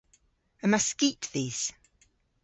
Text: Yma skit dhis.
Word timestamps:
Yma 0.63 0.79
skit 0.87 1.23
dhis. 1.33 1.61